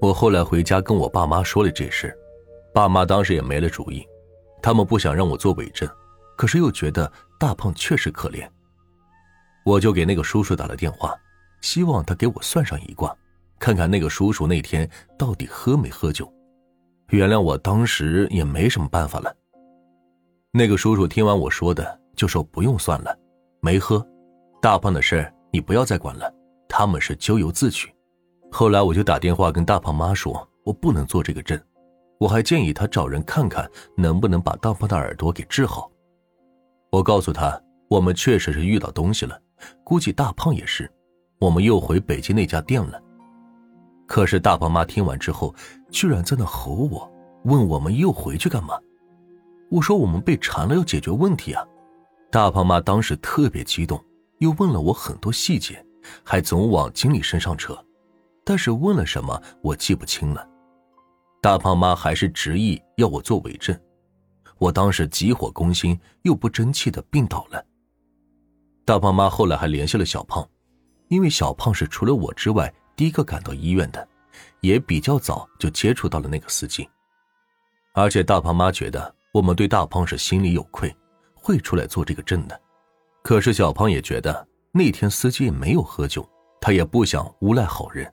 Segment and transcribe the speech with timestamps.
[0.00, 2.16] 我后来回家跟我爸妈说了这事，
[2.72, 4.02] 爸妈当时也没了主意，
[4.62, 5.86] 他们不想让我做伪证，
[6.36, 8.48] 可是又觉得大胖确实可怜，
[9.62, 11.14] 我就给那个叔叔打了电话，
[11.60, 13.14] 希望他给我算上一卦，
[13.58, 16.32] 看看那个叔叔那天到底喝没喝酒。
[17.10, 19.34] 原谅我当时也没什么办法了。
[20.50, 23.14] 那个叔叔听完我说的，就说不用算了，
[23.60, 24.02] 没喝，
[24.62, 26.32] 大胖的事你不要再管了，
[26.68, 27.92] 他们是咎由自取。
[28.50, 31.58] 后来我就打电话跟大胖妈说，我不能做这个证，
[32.18, 35.90] 我还建议他找人看看能不能把大胖的耳朵给治好。
[36.90, 37.58] 我告诉他，
[37.88, 39.40] 我们确实是遇到东西了，
[39.84, 40.90] 估计大胖也是，
[41.38, 43.00] 我们又回北京那家店了。
[44.06, 45.54] 可是大胖妈听完之后，
[45.90, 47.10] 居然在那吼我，
[47.44, 48.78] 问我们又回去干嘛？
[49.70, 51.64] 我说我们被缠了，要解决问题啊。
[52.32, 54.04] 大胖妈当时特别激动，
[54.38, 55.82] 又问了我很多细节，
[56.24, 57.78] 还总往经理身上扯。
[58.50, 60.44] 但是问了什么我记不清了，
[61.40, 63.80] 大胖妈还是执意要我做伪证，
[64.58, 67.64] 我当时急火攻心，又不争气的病倒了。
[68.84, 70.44] 大胖妈后来还联系了小胖，
[71.06, 74.08] 因为小胖是除了我之外第一个赶到医院的，
[74.62, 76.90] 也比较早就接触到了那个司机，
[77.94, 80.92] 而且大胖妈觉得我们对大胖是心里有愧，
[81.36, 82.60] 会出来做这个证的。
[83.22, 86.28] 可是小胖也觉得那天司机没有喝酒，
[86.60, 88.12] 他也不想诬赖好人。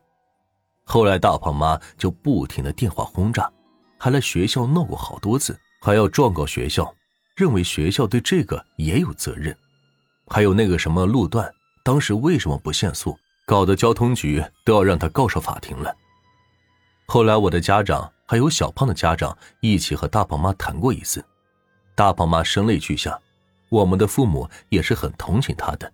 [0.90, 3.52] 后来，大胖妈就不停的电话轰炸，
[3.98, 6.96] 还来学校闹过好多次，还要状告学校，
[7.36, 9.56] 认为学校对这个也有责任。
[10.28, 15.94] 还有那个什么路段，当时为什么不限速，搞得交通局都要让他告上法庭了。
[17.06, 21.24] 后来，我的家长还有小胖的家长一起和大胖妈谈过一次，
[21.96, 23.20] 大胖妈声泪俱下，
[23.68, 25.92] 我们的父母也是很同情他的。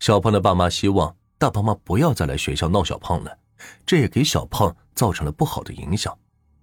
[0.00, 3.38] 小胖的爸妈希望大胖妈不要再来学校闹小胖了。
[3.84, 6.16] 这也给小胖造成了不好的影响，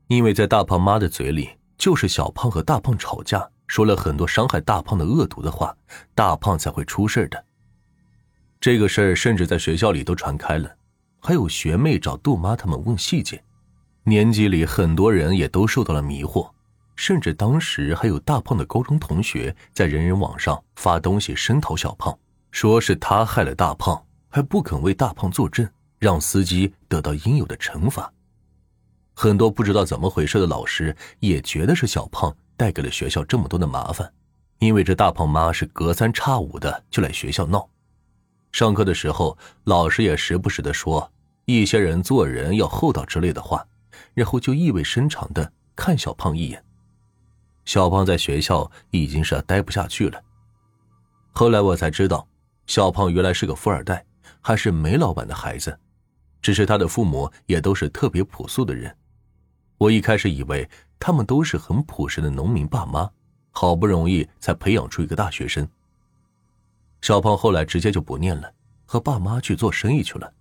[0.07, 5.75] 因为在大胖妈的嘴里，就是小胖和大胖吵架，说了很多伤害大胖的恶毒的话，
[6.13, 7.43] 大胖才会出事的。
[8.59, 10.75] 这个事儿甚至在学校里都传开了，
[11.19, 13.43] 还有学妹找杜妈他们问细节，
[14.03, 16.49] 年级里很多人也都受到了迷惑，
[16.95, 22.17] 甚至当时还有大胖的高中同学在人人网上发东西声讨小胖，
[22.51, 25.67] 说是他害了大胖，还不肯为大胖作证。
[26.05, 28.13] 让司机得到应有的惩罚。
[29.15, 34.13] 很多不知道怎么回事的老师也觉得是小胖带给了学校这么多的麻烦，
[34.59, 37.67] 因为这大胖妈是隔三差五的就来学校闹。
[38.51, 41.11] 上课的时候，老师也时不时的说
[41.45, 43.65] 一些人做人要厚道之类的话，
[44.13, 46.63] 然后就意味深长的看小胖一眼。
[47.65, 50.21] 小胖在学校已经是待不下去了。
[51.31, 52.27] 后来我才知道，
[52.67, 54.05] 小胖原来是个富二代，
[54.39, 55.75] 还是煤老板的孩子。
[56.45, 58.95] 只是他的父母也都是特别朴素的人，
[59.79, 60.69] 我一开始以为
[60.99, 63.09] 他们都是很朴实的农民爸妈，
[63.49, 65.67] 好不容易才培养出一个大学生。
[67.01, 68.53] 小胖后来直接就不念了，
[68.85, 70.31] 和爸妈去做生意去了，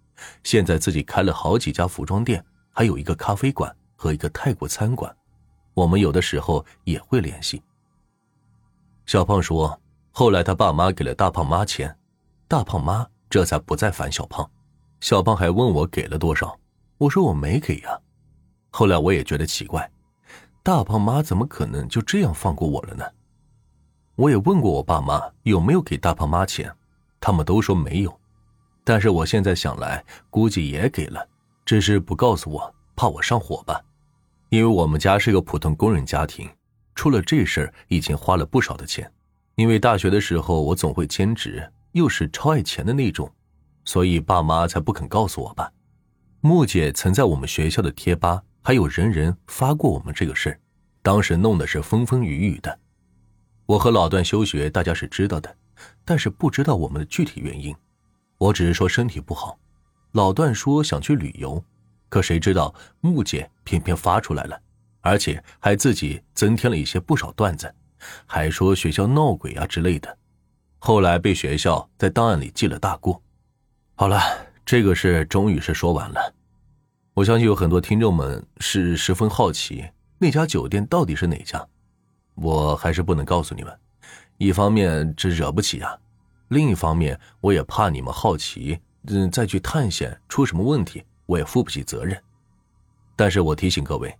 [0.42, 5.10] 现在自己开了好几家服装店，还有一个咖啡馆和一个泰国餐馆，
[5.72, 7.62] 我们有的时候也会联系。
[9.06, 9.80] 小胖说，
[10.12, 11.96] 后来他爸妈给了大胖妈钱，
[12.46, 14.46] 大胖妈这才不再烦小胖。
[15.04, 16.58] 小胖还问我给了多少，
[16.96, 18.00] 我说我没给呀。
[18.70, 19.86] 后来我也觉得奇怪，
[20.62, 23.04] 大胖妈怎么可能就这样放过我了呢？
[24.14, 26.74] 我也问过我爸妈有没有给大胖妈钱，
[27.20, 28.18] 他们都说没有。
[28.82, 31.28] 但是我现在想来，估计也给了，
[31.66, 33.78] 只是不告诉我，怕我上火吧。
[34.48, 36.48] 因为我们家是个普通工人家庭，
[36.94, 39.12] 出了这事儿已经花了不少的钱。
[39.56, 43.30] 因为大学的时候我总会兼职，又是超爱钱的那种。
[43.84, 45.70] 所以爸妈才不肯告诉我吧。
[46.40, 50.58] 木姐曾在我们学校的贴吧还有人人发过我们这个事，
[51.02, 52.78] 当时弄的是风风雨雨的。
[53.66, 55.56] 我和老段休学，大家是知道的，
[56.04, 57.74] 但是不知道我们的具体原因。
[58.36, 59.58] 我只是说身体不好，
[60.12, 61.64] 老段说想去旅游，
[62.08, 64.60] 可谁知道木姐偏偏发出来了，
[65.00, 67.74] 而且还自己增添了一些不少段子，
[68.26, 70.18] 还说学校闹鬼啊之类的。
[70.78, 73.22] 后来被学校在档案里记了大过。
[73.96, 74.20] 好了，
[74.66, 76.34] 这个事终于是说完了。
[77.14, 79.88] 我相信有很多听众们是十分好奇
[80.18, 81.64] 那家酒店到底是哪家，
[82.34, 83.72] 我还是不能告诉你们。
[84.36, 85.96] 一方面这惹不起啊，
[86.48, 88.76] 另一方面我也怕你们好奇，
[89.06, 92.20] 嗯，再去探险出什么问题，我也负不起责任。
[93.14, 94.12] 但是我提醒各位，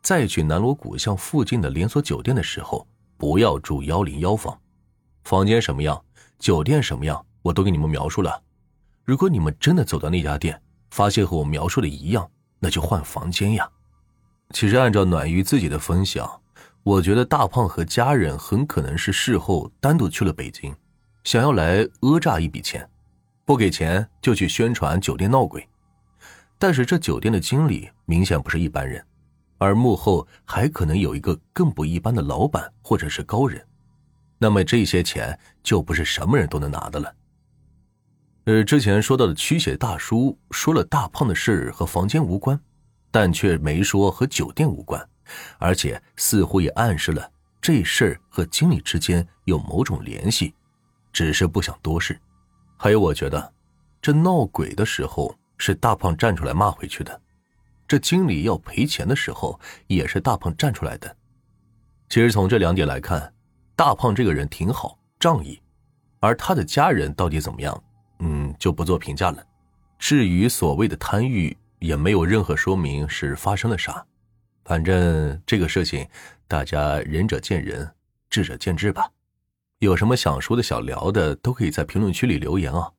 [0.00, 2.86] 再去南锣鼓巷附近的连锁酒店的时候，
[3.16, 4.56] 不要住幺零幺房，
[5.24, 6.00] 房间什么样，
[6.38, 8.40] 酒店什么样，我都给你们描述了。
[9.08, 10.60] 如果你们真的走到那家店，
[10.90, 13.66] 发现和我描述的一样，那就换房间呀。
[14.50, 16.30] 其实按照暖玉自己的分享，
[16.82, 20.76] 我觉得大胖和家人很可能是事后单独去了北京，
[21.24, 22.86] 想要来讹诈一笔钱，
[23.46, 25.66] 不给钱就去宣传酒店闹鬼。
[26.58, 29.02] 但是这酒店的经理明显不是一般人，
[29.56, 33.66] 而幕后还可能有一个更不一般的老板或者是高人，
[34.36, 37.10] 那么这些钱就不是什么人都能拿的了。
[38.48, 42.58] 呃，之前说到的驱邪大叔说了大胖的事和房间无关，
[43.10, 45.06] 但却没说和酒店无关，
[45.58, 47.30] 而且似乎也暗示了
[47.60, 50.54] 这事儿和经理之间有某种联系，
[51.12, 52.18] 只是不想多事。
[52.78, 53.52] 还有，我觉得
[54.00, 57.20] 这闹鬼的时候是大胖站出来骂回去的，
[57.86, 61.16] 这经理要赔钱的时候也是大胖站出来的。
[62.08, 63.30] 其实从这两点来看，
[63.76, 65.60] 大胖这个人挺好，仗义，
[66.20, 67.84] 而他的家人到底怎么样？
[68.20, 69.44] 嗯，就不做评价了。
[69.98, 74.04] 至于所谓的贪欲，也没有任何说明是发生了啥。
[74.64, 76.06] 反正这个事情，
[76.46, 77.88] 大家仁者见仁，
[78.28, 79.08] 智者见智吧。
[79.78, 82.90] 有什么想说的、想聊的，都可以在评论区里留言啊。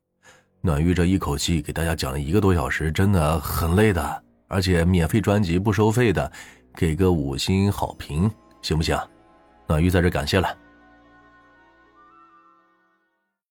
[0.62, 4.24] 暖玉这一口气给大家讲了一个多小时，真的很累的。
[4.48, 6.32] 而且免费专辑不收费的，
[6.76, 8.30] 给个五星好评
[8.62, 8.98] 行不行？
[9.68, 10.58] 暖玉在这感谢了。